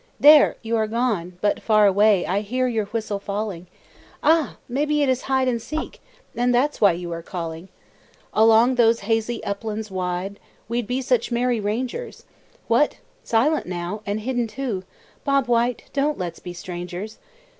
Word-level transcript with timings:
There, 0.19 0.55
you 0.63 0.75
are 0.77 0.87
gone! 0.87 1.37
but 1.41 1.61
far 1.61 1.85
away 1.85 2.25
I 2.25 2.41
hear 2.41 2.67
your 2.67 2.85
whistle 2.85 3.19
falling. 3.19 3.67
Ah! 4.23 4.57
maybe 4.67 5.03
it 5.03 5.09
is 5.09 5.21
hide 5.29 5.47
and 5.47 5.61
seek, 5.61 6.01
And 6.35 6.55
that's 6.55 6.81
why 6.81 6.93
you 6.93 7.11
are 7.11 7.21
calling. 7.21 7.69
Along 8.33 8.73
those 8.73 9.01
hazy 9.01 9.43
uplands 9.43 9.91
wide 9.91 10.39
We'd 10.67 10.87
be 10.87 11.03
such 11.03 11.31
merry 11.31 11.59
rangers; 11.59 12.25
What! 12.67 12.97
silent 13.23 13.67
now, 13.67 14.01
and 14.03 14.21
hidden 14.21 14.47
too! 14.47 14.85
"Bob 15.23 15.45
White," 15.45 15.83
don't 15.93 16.17
let's 16.17 16.39
be 16.39 16.51
strangers. 16.53 17.19